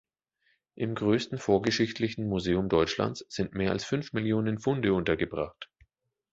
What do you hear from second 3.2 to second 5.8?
sind mehr als fünf Millionen Funde untergebracht.